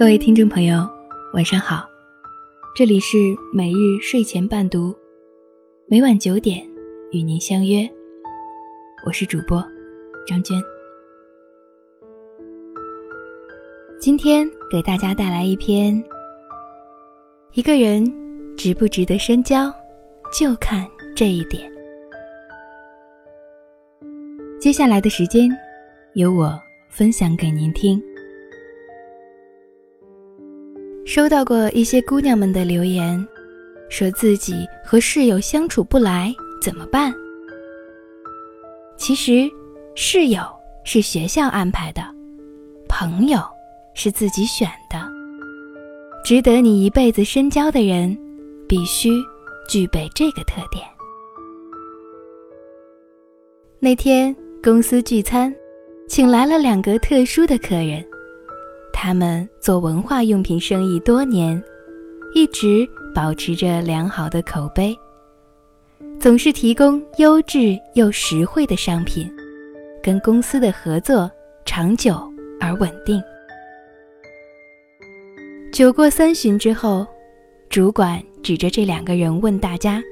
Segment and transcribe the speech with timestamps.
[0.00, 0.88] 各位听众朋友，
[1.34, 1.86] 晚上好，
[2.74, 3.18] 这里是
[3.52, 4.96] 每日睡前伴读，
[5.90, 6.66] 每晚九点
[7.12, 7.86] 与您相约，
[9.04, 9.62] 我是主播
[10.26, 10.58] 张娟。
[14.00, 16.02] 今天给大家带来一篇：
[17.52, 18.02] 一个人
[18.56, 19.70] 值不值得深交，
[20.32, 21.70] 就看这一点。
[24.58, 25.50] 接下来的时间，
[26.14, 26.58] 由我
[26.88, 28.02] 分享给您听。
[31.10, 33.26] 收到过一些姑娘们的留言，
[33.88, 37.12] 说自己和室友相处不来，怎么办？
[38.96, 39.50] 其实，
[39.96, 40.40] 室友
[40.84, 42.00] 是学校安排的，
[42.88, 43.40] 朋友
[43.92, 45.04] 是自己选的。
[46.24, 48.16] 值得你一辈子深交的人，
[48.68, 49.10] 必须
[49.68, 50.86] 具备这个特点。
[53.80, 55.52] 那天公司聚餐，
[56.08, 58.06] 请来了两个特殊的客人。
[58.92, 61.62] 他们做文化用品生意多年，
[62.34, 64.94] 一直保持着良好的口碑，
[66.18, 69.32] 总是提供优质又实惠的商品，
[70.02, 71.30] 跟公司的合作
[71.64, 72.20] 长久
[72.60, 73.22] 而稳定。
[75.72, 77.06] 酒过三巡之后，
[77.70, 80.02] 主管指着这两个人问大家：“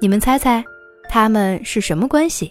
[0.00, 0.64] 你们猜猜，
[1.08, 2.50] 他们是什么关系？”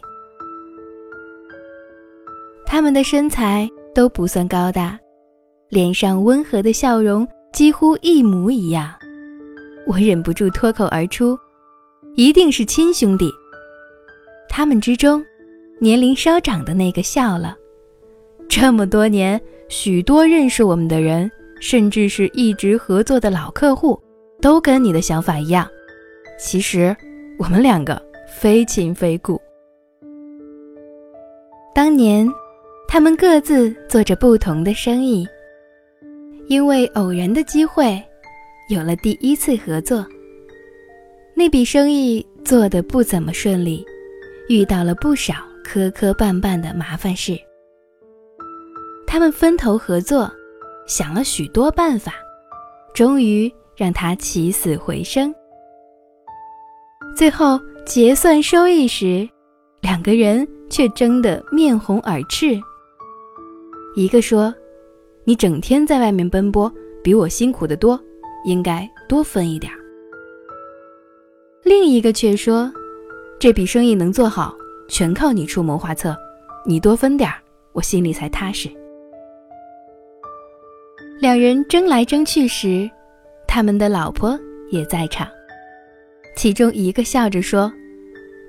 [2.65, 3.69] 他们的身材。
[3.93, 4.99] 都不算高大，
[5.69, 8.93] 脸上温和的笑容几乎一模一样。
[9.85, 11.37] 我忍不住脱口而出
[12.15, 13.29] ：“一定是亲兄弟。”
[14.49, 15.23] 他们之中，
[15.79, 17.55] 年龄稍长的那个笑了。
[18.49, 24.01] 这么多年，许多认识我们的人，甚至是一直合作的老客户，
[24.41, 25.67] 都跟你的想法一样。
[26.39, 26.95] 其实，
[27.37, 29.39] 我们两个非亲非故。
[31.75, 32.27] 当年。
[32.87, 35.27] 他们各自做着不同的生意，
[36.47, 38.01] 因为偶然的机会，
[38.69, 40.05] 有了第一次合作。
[41.35, 43.83] 那笔生意做得不怎么顺利，
[44.47, 45.33] 遇到了不少
[45.63, 47.35] 磕磕绊绊的麻烦事。
[49.07, 50.31] 他们分头合作，
[50.85, 52.13] 想了许多办法，
[52.93, 55.33] 终于让他起死回生。
[57.15, 59.27] 最后结算收益时，
[59.81, 62.59] 两个人却争得面红耳赤。
[63.95, 64.53] 一个说
[65.23, 66.71] ：“你整天在外面奔波，
[67.03, 67.99] 比我辛苦得多，
[68.43, 69.71] 应该多分一点。”
[71.63, 72.73] 另一个却说
[73.39, 74.55] ：“这笔生意能做好，
[74.89, 76.17] 全靠你出谋划策，
[76.65, 77.37] 你多分点儿，
[77.71, 78.67] 我心里才踏实。”
[81.21, 82.89] 两人争来争去时，
[83.47, 84.37] 他们的老婆
[84.71, 85.27] 也在场。
[86.35, 87.71] 其中一个笑着说：“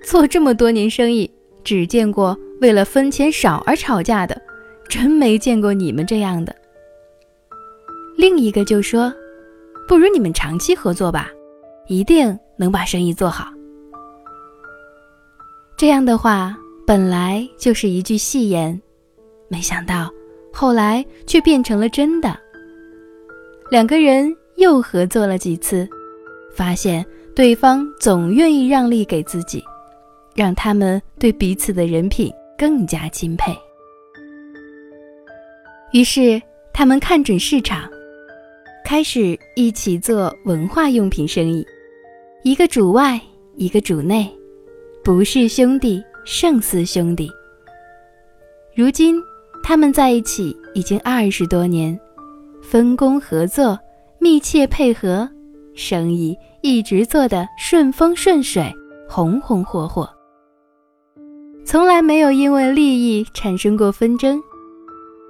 [0.02, 1.30] 做这么多年生意，
[1.62, 4.40] 只见过为了分钱少而吵架的。”
[4.88, 6.54] 真没见过你们这样的。
[8.16, 9.12] 另一个就说
[9.88, 11.30] ：“不如你们长期合作吧，
[11.88, 13.46] 一定能把生意做好。”
[15.76, 16.56] 这样的话
[16.86, 18.80] 本来就是一句戏言，
[19.48, 20.08] 没想到
[20.52, 22.38] 后来却变成了真的。
[23.70, 25.88] 两个人又合作了几次，
[26.54, 29.64] 发现对方总愿意让利给自己，
[30.36, 33.52] 让他们对彼此的人品更加钦佩。
[35.94, 37.88] 于是，他们看准市场，
[38.84, 41.64] 开始一起做文化用品生意。
[42.42, 43.20] 一个主外，
[43.54, 44.28] 一个主内，
[45.04, 47.30] 不是兄弟胜似兄弟。
[48.74, 49.22] 如今，
[49.62, 51.96] 他们在一起已经二十多年，
[52.60, 53.78] 分工合作，
[54.18, 55.28] 密切配合，
[55.76, 58.68] 生意一直做得顺风顺水，
[59.08, 60.10] 红红火火，
[61.64, 64.42] 从来没有因为利益产生过纷争。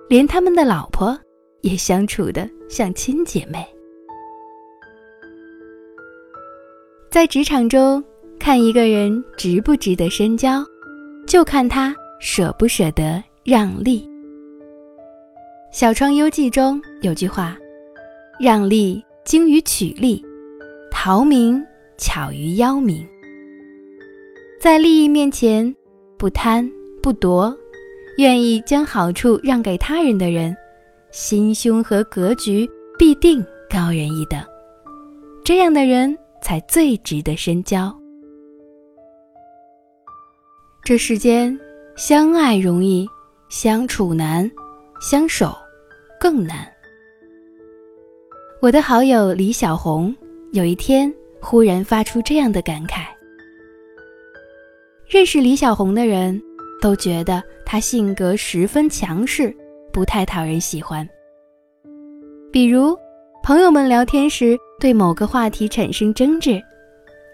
[0.08, 1.18] 连他们的老婆
[1.62, 3.66] 也相处的像亲姐妹。
[7.10, 8.02] 在职场中，
[8.38, 10.64] 看一个人值不值得深交，
[11.26, 14.00] 就看他舍不舍得让利。
[15.72, 17.56] 《小窗幽记》中有句话
[18.38, 20.24] ：“让利精于取利，
[20.90, 21.64] 逃名
[21.96, 23.06] 巧于邀名。”
[24.60, 25.74] 在利益面前，
[26.18, 26.68] 不贪
[27.02, 27.56] 不夺。
[28.16, 30.56] 愿意将好处让给他人的人，
[31.10, 34.40] 心胸和格局必定高人一等。
[35.44, 37.92] 这样的人才最值得深交。
[40.84, 41.58] 这世间，
[41.96, 43.08] 相爱容易，
[43.48, 44.48] 相处难，
[45.00, 45.52] 相守
[46.20, 46.70] 更难。
[48.62, 50.14] 我的好友李小红
[50.52, 53.06] 有一天忽然发出这样的感慨：
[55.08, 56.40] 认识李小红的人。
[56.82, 59.54] 都觉得他性格十分强势，
[59.92, 61.08] 不太讨人喜欢。
[62.52, 62.96] 比如，
[63.42, 66.62] 朋友们聊天时对某个话题产生争执，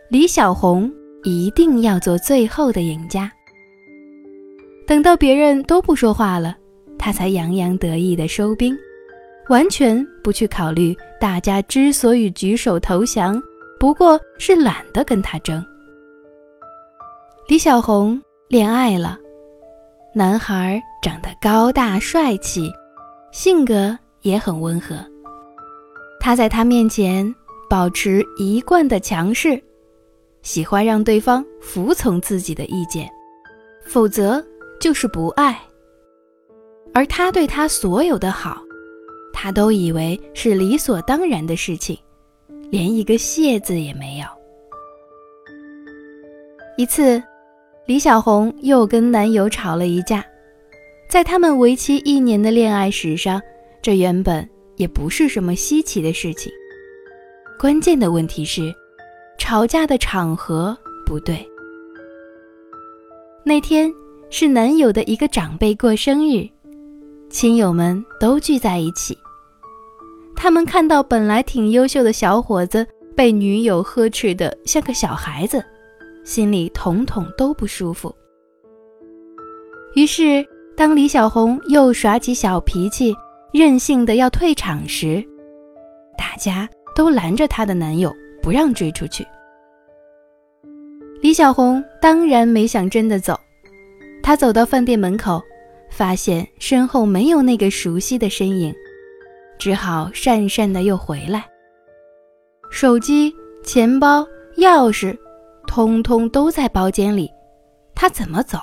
[0.09, 0.91] 李小红
[1.25, 3.31] 一定要做最后的赢家。
[4.87, 6.57] 等到别人都不说话了，
[6.99, 8.77] 他才洋洋得意地收兵，
[9.49, 13.41] 完全不去考虑大家之所以举手投降，
[13.79, 15.65] 不过是懒得跟他争。
[17.47, 19.19] 李小红恋爱了，
[20.15, 22.71] 男孩长得高大帅气，
[23.33, 24.97] 性格也很温和。
[26.19, 27.35] 他在他面前
[27.69, 29.63] 保持一贯的强势，
[30.43, 33.09] 喜欢让对方服从自己的意见，
[33.85, 34.45] 否则。
[34.81, 35.61] 就是不爱，
[36.95, 38.63] 而他对他所有的好，
[39.31, 41.99] 他都以为是理所当然的事情，
[42.71, 44.25] 连一个谢字也没有。
[46.79, 47.23] 一次，
[47.87, 50.25] 李小红又跟男友吵了一架，
[51.09, 53.41] 在他们为期一年的恋爱史上，
[53.83, 56.53] 这原本也不是什么稀奇的事情。
[57.59, 58.75] 关键的问题是，
[59.39, 61.47] 吵架的场合不对。
[63.45, 63.93] 那天。
[64.33, 66.49] 是男友的一个长辈过生日，
[67.29, 69.19] 亲友们都聚在一起。
[70.37, 72.87] 他们看到本来挺优秀的小伙子
[73.17, 75.61] 被女友呵斥的像个小孩子，
[76.31, 78.15] 心里统统都不舒服。
[79.97, 80.47] 于是，
[80.77, 83.13] 当李小红又耍起小脾气，
[83.53, 85.21] 任性的要退场时，
[86.17, 89.27] 大家都拦着她的男友不让追出去。
[91.21, 93.37] 李小红当然没想真的走。
[94.23, 95.43] 她走到饭店门口，
[95.91, 98.73] 发现身后没有那个熟悉的身影，
[99.59, 101.45] 只好讪讪的又回来。
[102.71, 103.35] 手机、
[103.65, 104.25] 钱包、
[104.59, 105.19] 钥匙，
[105.71, 107.31] 通通都在包间里，
[107.95, 108.59] 他怎么走？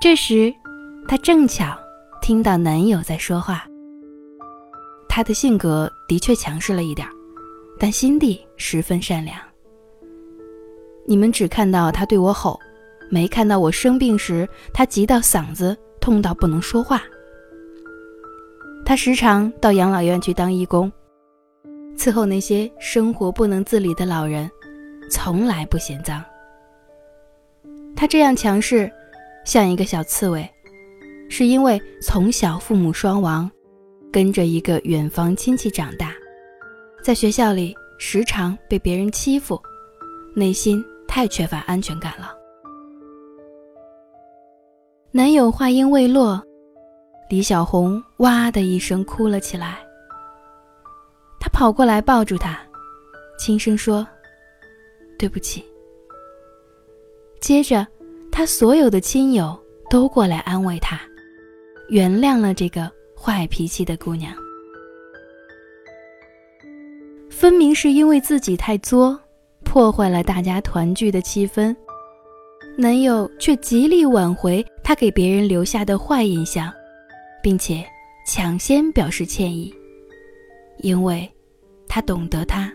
[0.00, 0.50] 这时，
[1.06, 1.76] 他正巧
[2.22, 3.66] 听到男友在说话。
[5.10, 7.06] 他的性格的确强势了一点，
[7.78, 9.38] 但心地十分善良。
[11.06, 12.58] 你们只看到他对我吼。
[13.10, 17.02] 没看到我生病时，他急到嗓子痛到不能说话。
[18.86, 20.90] 他时常到养老院去当义工，
[21.94, 24.50] 伺候那些生活不能自理的老人，
[25.12, 26.24] 从来不嫌脏。
[27.94, 28.90] 他这样强势，
[29.44, 30.50] 像一个小刺猬，
[31.28, 33.48] 是因为从小父母双亡，
[34.10, 36.14] 跟着一个远房亲戚长大，
[37.04, 39.60] 在学校里时常被别人欺负，
[40.34, 42.32] 内心太缺乏安全感了。
[45.10, 46.42] 男友话音未落，
[47.28, 49.78] 李小红哇的一声哭了起来。
[51.38, 52.58] 她跑过来抱住他，
[53.38, 54.06] 轻声说
[55.22, 55.64] ：“对不起。”
[57.40, 57.86] 接着，
[58.32, 59.56] 他所有的亲友
[59.88, 61.00] 都过来安慰他，
[61.90, 64.34] 原谅了这个坏脾气的姑娘。
[67.30, 69.18] 分明是因为自己太作，
[69.62, 71.74] 破坏了大家团聚的气氛。
[72.76, 76.72] 男友却极力挽回他给别人留下的坏印象，
[77.42, 77.84] 并且
[78.26, 79.72] 抢先表示歉意，
[80.78, 81.30] 因为，
[81.86, 82.72] 他懂得他，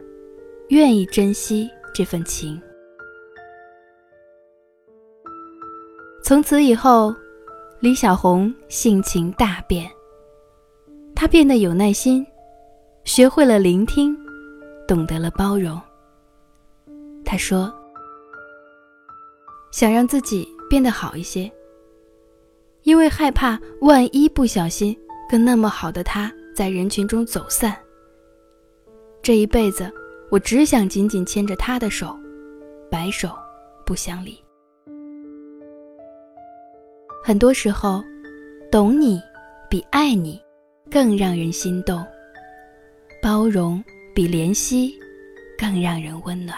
[0.70, 2.62] 愿意珍惜这份情。
[6.24, 7.16] 从此以后，
[7.80, 9.90] 李小红性情大变，
[11.16, 12.26] 她变得有耐心，
[13.04, 14.18] 学会了聆听，
[14.88, 15.82] 懂得了包容。
[17.24, 17.74] 她说。
[19.70, 21.52] 想让自己变得好一些，
[22.84, 24.98] 因为害怕万一不小心
[25.30, 27.78] 跟那么好的他在人群中走散。
[29.22, 29.92] 这一辈子，
[30.30, 32.14] 我只想紧紧牵着他的手，
[32.92, 33.30] 白首
[33.86, 34.38] 不相离。
[37.24, 38.04] 很多时候，
[38.70, 39.22] 懂你
[39.70, 40.40] 比爱你
[40.92, 42.06] 更让人心动，
[43.22, 43.82] 包容
[44.14, 44.94] 比怜惜
[45.58, 46.58] 更让人温暖。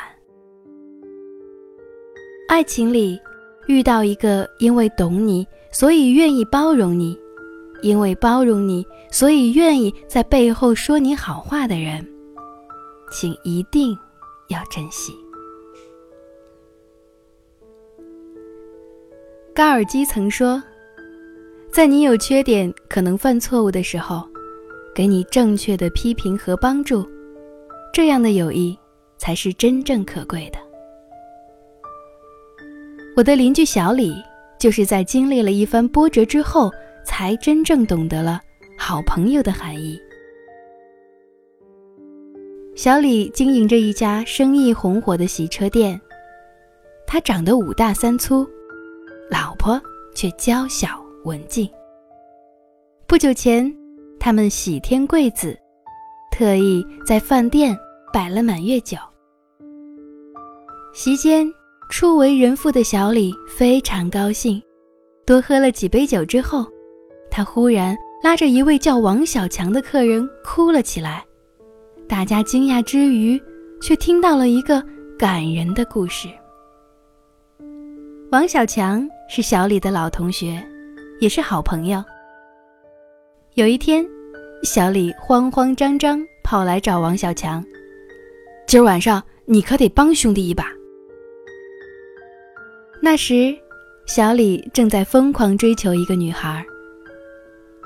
[2.48, 3.20] 爱情里，
[3.68, 7.16] 遇到一个因为懂你，所以愿意包容你；
[7.84, 12.04] 因为包容你，所以愿意在背后说你好话的人，
[13.12, 13.98] 请一定
[14.50, 15.14] 要珍惜。
[19.56, 20.62] 高尔基曾说
[21.72, 24.26] ：“在你有缺点、可能犯错误的时候，
[24.96, 27.06] 给你正确的批评和帮助，
[27.94, 28.78] 这样的友谊
[29.18, 30.58] 才是真正可贵的。”
[33.18, 34.14] 我的邻居小李，
[34.58, 36.72] 就是在经历了一番波折之后，
[37.04, 38.40] 才真正懂得了
[38.78, 40.00] 好朋友的含义。
[42.82, 46.00] 小李经营着一家生意红火的洗车店，
[47.06, 48.48] 他长得五大三粗，
[49.30, 49.78] 老婆
[50.16, 50.88] 却娇小
[51.26, 51.70] 文静。
[53.06, 53.70] 不久前，
[54.18, 55.60] 他们喜添贵子，
[56.32, 57.78] 特意在饭店
[58.14, 58.96] 摆了满月酒。
[60.94, 61.52] 席间，
[61.90, 64.64] 初为人父的小李非常高兴，
[65.26, 66.66] 多喝了几杯酒之后，
[67.30, 67.94] 他忽然
[68.24, 71.26] 拉着一位叫王小强的客人哭了起来。
[72.10, 73.40] 大家惊讶之余，
[73.80, 74.84] 却听到了一个
[75.16, 76.28] 感人的故事。
[78.32, 80.60] 王小强是小李的老同学，
[81.20, 82.04] 也是好朋友。
[83.54, 84.04] 有一天，
[84.64, 87.64] 小李慌慌张张跑来找王小强
[88.68, 90.66] ：“今儿晚上你可得帮兄弟一把。”
[93.04, 93.56] 那时，
[94.08, 96.66] 小李正在疯狂追求一个女孩，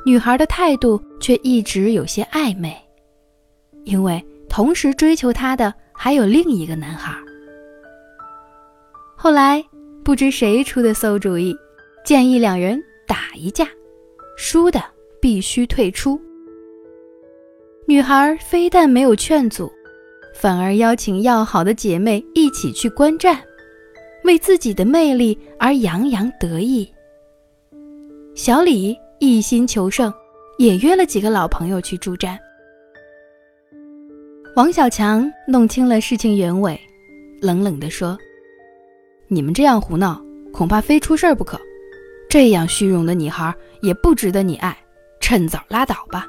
[0.06, 2.74] 女孩的态度却一直有些暧昧，
[3.84, 7.14] 因为同时追求她的还有另一个男孩。
[9.16, 9.64] 后来，
[10.04, 11.56] 不知谁出的馊主意，
[12.06, 13.68] 建议两人打一架，
[14.38, 14.84] 输的
[15.22, 16.20] 必须退出。
[17.88, 19.72] 女孩非但没有劝阻，
[20.36, 23.42] 反而邀请要好的姐妹一起去观战。
[24.24, 26.90] 为自己的魅力而洋洋得意。
[28.36, 30.14] 小李一心求胜，
[30.58, 32.40] 也约了几个老朋友去助战。
[34.56, 36.80] 王小强弄清了事情原委，
[37.42, 38.16] 冷冷地说
[39.28, 41.60] ：“你们这样胡闹，恐怕非出事儿不可。
[42.30, 44.78] 这样虚荣的女孩也不值得你爱，
[45.20, 46.28] 趁早拉倒吧。”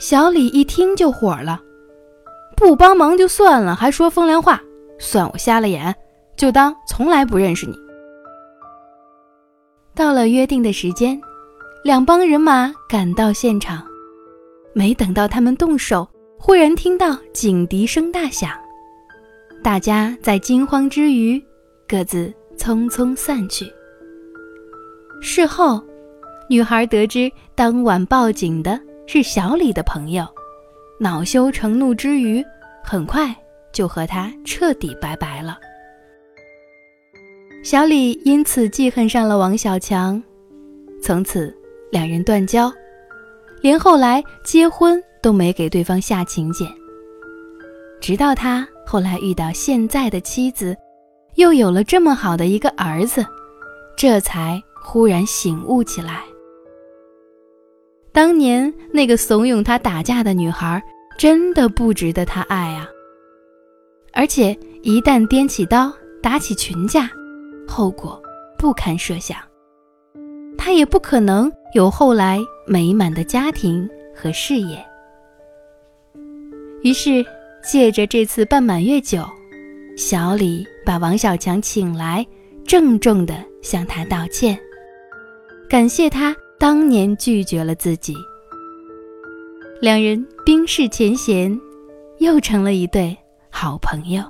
[0.00, 1.60] 小李一听就火了
[2.56, 4.58] ：“不帮忙就算了，还说风凉话，
[4.98, 5.94] 算我瞎了眼。”
[6.34, 7.74] 就当从来不认识你。
[9.94, 11.18] 到了约定的时间，
[11.82, 13.82] 两帮人马赶到现场，
[14.74, 16.06] 没等到他们动手，
[16.38, 18.50] 忽然听到警笛声大响，
[19.62, 21.42] 大家在惊慌之余，
[21.88, 23.66] 各自匆匆散去。
[25.20, 25.82] 事后，
[26.48, 30.26] 女孩得知当晚报警的是小李的朋友，
[31.00, 32.44] 恼羞成怒之余，
[32.84, 33.34] 很快
[33.72, 35.58] 就和他彻底拜拜了。
[37.64, 40.22] 小李因此记恨上了王小强，
[41.02, 41.52] 从此
[41.90, 42.72] 两人断交，
[43.62, 46.68] 连后来结婚都没给对方下请柬。
[48.00, 50.76] 直到他后来遇到现在的妻子，
[51.36, 53.24] 又有了这么好的一个儿子，
[53.96, 56.22] 这才忽然醒悟起来：
[58.12, 60.82] 当年那个怂恿他打架的女孩，
[61.18, 62.88] 真的不值得他爱啊！
[64.12, 65.92] 而且一旦掂起刀
[66.22, 67.10] 打起群架，
[67.66, 68.22] 后果
[68.58, 69.36] 不堪设想，
[70.56, 74.82] 他也不可能有后来美满的家庭和事业。
[76.86, 77.26] 于是，
[77.64, 79.28] 借着这次办满月酒，
[79.96, 82.24] 小李把王小强请来，
[82.64, 84.56] 郑重地向他道歉，
[85.68, 88.14] 感谢他当年拒绝了自己。
[89.80, 91.60] 两人冰释前嫌，
[92.18, 93.18] 又成了一对
[93.50, 94.22] 好朋友。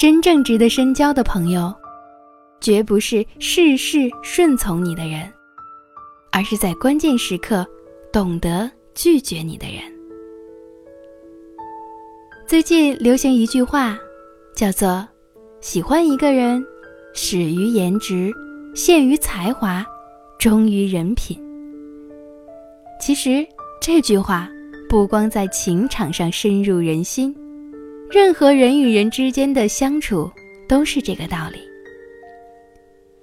[0.00, 1.70] 真正值得深交的朋友，
[2.62, 5.30] 绝不是事事顺从你的人，
[6.32, 7.66] 而是在关键时刻
[8.10, 9.97] 懂得拒绝你的人。
[12.48, 13.98] 最近流行一句话，
[14.56, 15.06] 叫做
[15.60, 16.64] “喜欢一个人，
[17.12, 18.32] 始于颜值，
[18.74, 19.84] 陷于才华，
[20.38, 21.38] 忠于人品”。
[22.98, 23.46] 其实
[23.82, 24.48] 这句话
[24.88, 27.36] 不光在情场上深入人心。
[28.10, 30.32] 任何人与人之间的相处
[30.66, 31.58] 都是这个道理。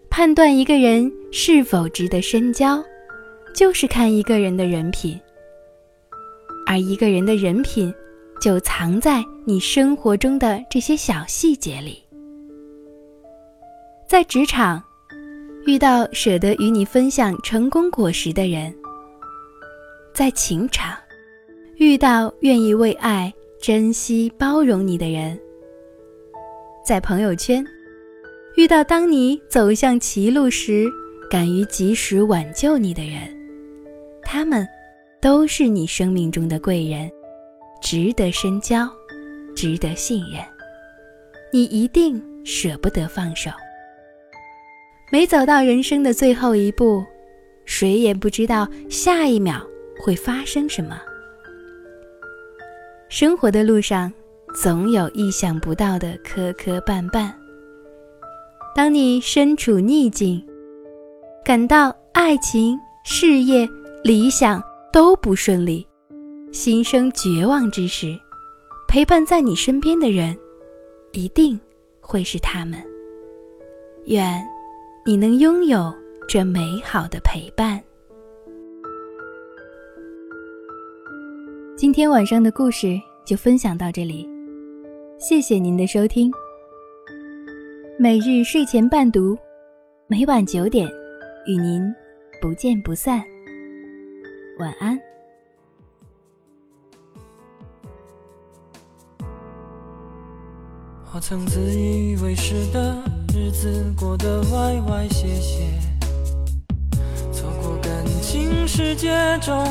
[0.08, 2.80] 判断一个人是否值得深交，
[3.56, 5.20] 就是看一个人的人品。
[6.68, 7.92] 而一个人的人品，
[8.40, 12.04] 就藏在你生活中的这些小细节里。
[14.08, 14.84] 在职场，
[15.66, 18.72] 遇到舍得与你分享成功果实的人；
[20.14, 20.96] 在情场，
[21.78, 23.34] 遇到愿意为爱。
[23.62, 25.40] 珍惜包容你的人，
[26.86, 27.66] 在朋友圈
[28.58, 30.88] 遇到当你走向歧路时
[31.32, 33.22] 敢于及时挽救你的人，
[34.22, 34.68] 他们
[35.20, 37.10] 都是你生命中的贵人，
[37.82, 38.90] 值得深交，
[39.56, 40.42] 值得信任。
[41.54, 43.50] 你一定舍不得放手。
[45.12, 47.04] 没走到人生的最后一步，
[47.66, 49.62] 谁也不知道下一秒
[50.00, 51.00] 会发生什么。
[53.08, 54.12] 生活的路上，
[54.62, 57.32] 总有意想不到的磕磕绊绊。
[58.76, 60.44] 当你身处逆境，
[61.46, 63.70] 感到爱情、事业、
[64.04, 65.88] 理想都不顺利，
[66.56, 68.18] 心生绝望之时
[68.88, 70.34] 陪伴在你身边的人
[71.12, 71.60] 一定
[72.00, 72.82] 会是他们。
[74.06, 74.42] 愿
[75.06, 75.94] 你能拥有
[76.30, 77.84] 这美好的陪伴。
[81.76, 84.26] 今天晚上的故事就分享到这里
[85.20, 86.32] 谢谢您的收听。
[88.00, 89.38] 每日睡前伴读
[90.08, 90.90] 每晚九点
[91.46, 91.84] 与您
[92.42, 93.22] 不见不散。
[94.58, 94.95] 晚安。
[101.16, 102.94] 我曾自以为是的
[103.34, 105.62] 日子过得歪歪斜斜，
[107.32, 107.90] 错过感
[108.22, 109.66] 情世界中。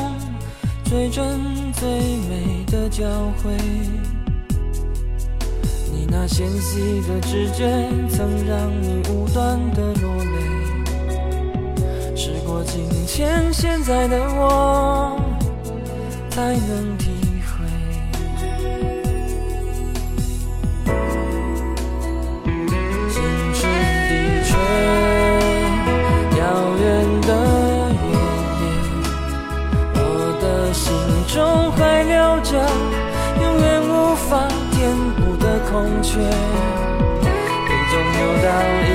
[0.85, 1.39] 最真
[1.73, 1.87] 最
[2.27, 3.05] 美的交
[3.43, 3.55] 汇，
[5.93, 10.41] 你那纤细的指尖曾让你无端的落泪。
[12.15, 15.15] 时过境迁，现在的我
[16.31, 17.11] 才能体
[35.75, 36.23] 风却，杯
[37.91, 38.47] 中有倒
[38.87, 38.89] 影，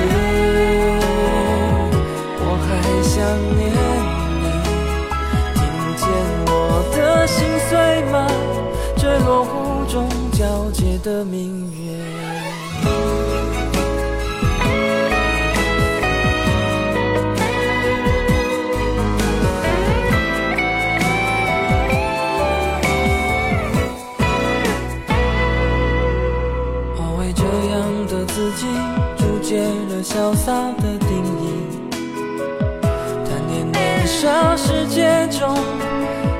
[2.41, 2.67] 我还
[3.03, 3.13] 想
[3.55, 3.61] 念
[4.41, 4.43] 你，
[5.53, 5.61] 听
[5.95, 6.03] 见
[6.47, 6.51] 我
[6.97, 6.97] 的
[7.27, 7.37] 心
[7.69, 7.71] 碎
[8.11, 8.15] 吗？
[8.97, 12.30] 坠落湖中皎洁的明月。
[35.41, 35.49] 中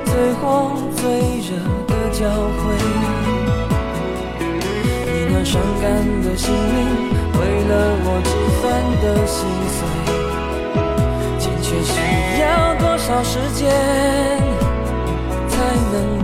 [0.05, 1.01] 最火最
[1.39, 1.49] 热
[1.87, 2.61] 的交汇。
[5.07, 5.89] 你那伤感
[6.21, 7.71] 的心灵，为了
[8.05, 8.31] 我几
[8.61, 8.63] 分
[9.01, 9.39] 的心
[9.73, 9.79] 碎，
[11.39, 11.91] 欠缺需
[12.41, 13.59] 要多少时间
[15.49, 15.57] 才
[15.91, 16.20] 能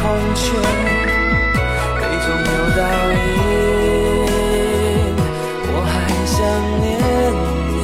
[0.00, 0.04] 空
[0.34, 0.44] 缺，
[1.98, 2.80] 杯中有倒
[3.12, 3.16] 影，
[5.72, 5.94] 我还
[6.26, 6.36] 想
[6.80, 6.84] 念
[7.70, 7.74] 你，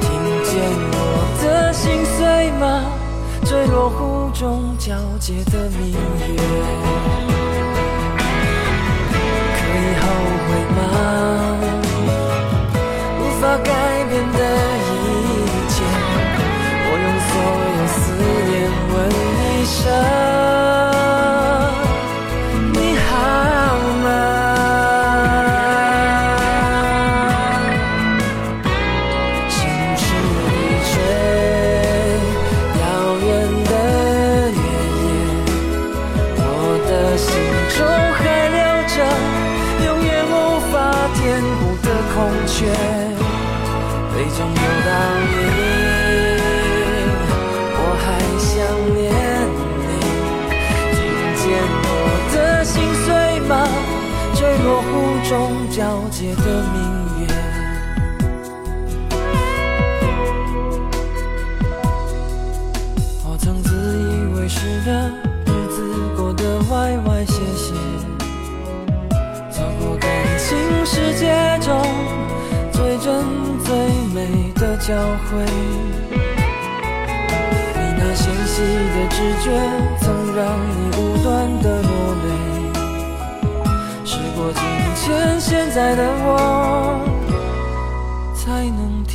[0.00, 0.04] 听
[0.44, 0.48] 见
[0.92, 0.94] 我
[1.42, 2.18] 的心碎
[2.60, 2.64] 吗？
[3.44, 4.84] 坠落湖中皎
[5.18, 5.94] 洁的明月，
[9.56, 10.04] 可以后
[10.46, 10.78] 悔吗？
[13.18, 13.70] 无法改
[14.10, 14.38] 变的。
[14.86, 14.90] 一
[15.68, 15.74] 切，
[16.88, 17.32] 我用所
[17.76, 17.94] 有思
[18.48, 18.52] 念
[18.90, 18.94] 问
[19.42, 19.76] 一声
[42.16, 42.64] 空缺，
[44.14, 45.55] 杯中有倒影。
[74.56, 75.44] 的交汇。
[77.74, 79.46] 你那纤细的直觉，
[80.00, 81.28] 曾让你不断
[81.62, 81.90] 的落
[82.24, 82.26] 泪。
[84.04, 84.60] 时过境
[84.94, 86.28] 迁，现在的我
[88.34, 89.05] 才能。